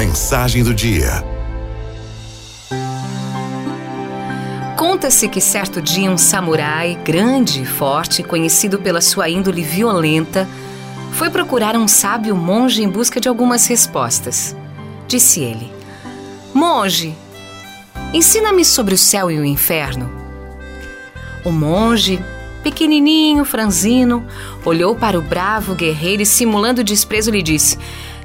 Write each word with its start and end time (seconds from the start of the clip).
Mensagem 0.00 0.64
do 0.64 0.72
dia. 0.72 1.22
Conta-se 4.74 5.28
que 5.28 5.42
certo 5.42 5.82
dia 5.82 6.10
um 6.10 6.16
samurai 6.16 6.98
grande 7.04 7.60
e 7.60 7.66
forte, 7.66 8.22
conhecido 8.22 8.78
pela 8.78 9.02
sua 9.02 9.28
índole 9.28 9.62
violenta, 9.62 10.48
foi 11.12 11.28
procurar 11.28 11.76
um 11.76 11.86
sábio 11.86 12.34
monge 12.34 12.82
em 12.82 12.88
busca 12.88 13.20
de 13.20 13.28
algumas 13.28 13.66
respostas. 13.66 14.56
Disse 15.06 15.40
ele: 15.40 15.70
Monge, 16.54 17.14
ensina-me 18.14 18.64
sobre 18.64 18.94
o 18.94 18.98
céu 18.98 19.30
e 19.30 19.38
o 19.38 19.44
inferno. 19.44 20.10
O 21.44 21.52
monge, 21.52 22.18
pequenininho, 22.62 23.44
franzino, 23.44 24.26
olhou 24.64 24.94
para 24.94 25.18
o 25.18 25.22
bravo 25.22 25.74
guerreiro 25.74 26.22
e, 26.22 26.26
simulando 26.26 26.82
desprezo, 26.82 27.30
lhe 27.30 27.42
disse: 27.42 27.76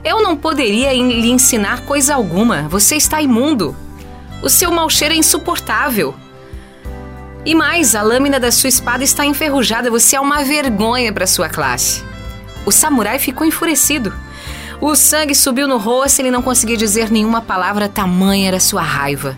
Eu 0.05 0.21
não 0.21 0.37
poderia 0.37 0.93
lhe 0.93 1.31
ensinar 1.31 1.81
coisa 1.81 2.13
alguma, 2.13 2.67
você 2.69 2.95
está 2.95 3.19
imundo. 3.23 3.75
O 4.43 4.47
seu 4.47 4.71
mau 4.71 4.87
cheiro 4.87 5.15
é 5.15 5.17
insuportável. 5.17 6.13
E 7.43 7.55
mais, 7.55 7.95
a 7.95 8.03
lâmina 8.03 8.39
da 8.39 8.51
sua 8.51 8.69
espada 8.69 9.03
está 9.03 9.25
enferrujada, 9.25 9.89
você 9.89 10.15
é 10.15 10.21
uma 10.21 10.43
vergonha 10.43 11.11
para 11.11 11.25
sua 11.25 11.49
classe. 11.49 12.03
O 12.67 12.71
samurai 12.71 13.17
ficou 13.17 13.47
enfurecido. 13.47 14.13
O 14.79 14.95
sangue 14.95 15.33
subiu 15.33 15.67
no 15.67 15.79
rosto 15.79 16.19
e 16.19 16.21
ele 16.21 16.31
não 16.31 16.43
conseguia 16.43 16.77
dizer 16.77 17.09
nenhuma 17.09 17.41
palavra, 17.41 17.89
tamanha 17.89 18.49
era 18.49 18.59
sua 18.59 18.83
raiva. 18.83 19.35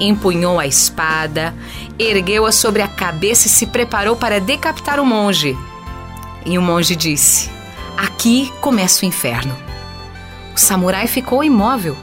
Empunhou 0.00 0.58
a 0.58 0.66
espada, 0.66 1.54
ergueu-a 1.96 2.50
sobre 2.50 2.82
a 2.82 2.88
cabeça 2.88 3.46
e 3.46 3.50
se 3.50 3.68
preparou 3.68 4.16
para 4.16 4.40
decapitar 4.40 4.98
o 4.98 5.06
monge. 5.06 5.56
E 6.44 6.58
o 6.58 6.62
monge 6.62 6.96
disse: 6.96 7.48
Aqui 7.96 8.52
começa 8.60 9.04
o 9.04 9.08
inferno. 9.08 9.56
O 10.54 10.58
samurai 10.58 11.06
ficou 11.06 11.42
imóvel. 11.42 11.96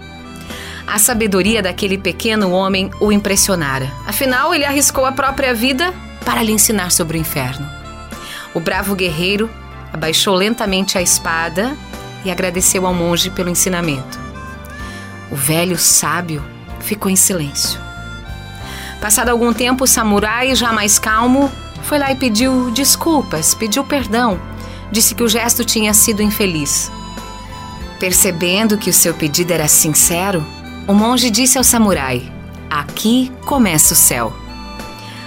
A 0.87 0.97
sabedoria 0.97 1.61
daquele 1.61 1.97
pequeno 1.97 2.51
homem 2.51 2.89
o 2.99 3.11
impressionara. 3.11 3.91
Afinal, 4.07 4.53
ele 4.55 4.65
arriscou 4.65 5.05
a 5.05 5.11
própria 5.11 5.53
vida 5.53 5.93
para 6.25 6.41
lhe 6.41 6.51
ensinar 6.51 6.91
sobre 6.91 7.17
o 7.17 7.21
inferno. 7.21 7.69
O 8.53 8.59
bravo 8.59 8.95
guerreiro 8.95 9.49
abaixou 9.93 10.33
lentamente 10.33 10.97
a 10.97 11.01
espada 11.01 11.75
e 12.25 12.31
agradeceu 12.31 12.85
ao 12.85 12.93
monge 12.93 13.29
pelo 13.29 13.49
ensinamento. 13.49 14.19
O 15.31 15.35
velho 15.35 15.77
sábio 15.77 16.43
ficou 16.79 17.11
em 17.11 17.15
silêncio. 17.15 17.79
Passado 18.99 19.29
algum 19.29 19.53
tempo, 19.53 19.83
o 19.83 19.87
samurai, 19.87 20.55
já 20.55 20.73
mais 20.73 20.99
calmo, 20.99 21.51
foi 21.83 21.99
lá 21.99 22.11
e 22.11 22.15
pediu 22.15 22.71
desculpas, 22.71 23.53
pediu 23.53 23.83
perdão. 23.83 24.39
Disse 24.91 25.15
que 25.15 25.23
o 25.23 25.29
gesto 25.29 25.63
tinha 25.63 25.93
sido 25.93 26.21
infeliz. 26.21 26.91
Percebendo 27.99 28.77
que 28.77 28.89
o 28.89 28.93
seu 28.93 29.13
pedido 29.13 29.51
era 29.51 29.67
sincero, 29.67 30.45
o 30.87 30.93
monge 30.93 31.29
disse 31.29 31.57
ao 31.57 31.63
samurai: 31.63 32.31
Aqui 32.69 33.31
começa 33.45 33.93
o 33.93 33.97
céu. 33.97 34.33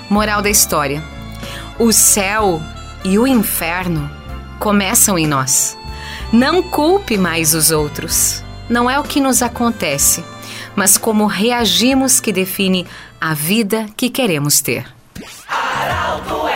Moral 0.09 0.41
da 0.41 0.49
história: 0.49 1.03
O 1.79 1.93
céu 1.93 2.63
e 3.05 3.19
o 3.19 3.27
inferno 3.27 4.11
começam 4.59 5.19
em 5.19 5.27
nós. 5.27 5.77
Não 6.33 6.63
culpe 6.63 7.19
mais 7.19 7.55
os 7.55 7.71
outros. 7.71 8.43
Não 8.69 8.89
é 8.89 8.99
o 8.99 9.03
que 9.03 9.21
nos 9.21 9.43
acontece, 9.43 10.25
mas 10.75 10.97
como 10.97 11.27
reagimos 11.27 12.21
que 12.21 12.33
define 12.33 12.87
a 13.21 13.35
vida 13.35 13.87
que 13.97 14.09
queremos 14.09 14.61
ter. 14.63 14.87
Araldo 15.47 16.52